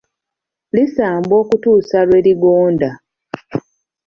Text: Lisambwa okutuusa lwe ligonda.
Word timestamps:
Lisambwa 0.75 1.35
okutuusa 1.43 1.97
lwe 2.07 2.19
ligonda. 2.25 2.91